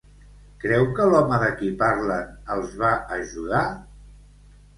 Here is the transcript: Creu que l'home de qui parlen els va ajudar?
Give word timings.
Creu 0.61 0.87
que 0.99 1.05
l'home 1.11 1.37
de 1.43 1.49
qui 1.59 1.69
parlen 1.81 2.33
els 2.57 2.73
va 2.81 2.91
ajudar? 3.19 3.63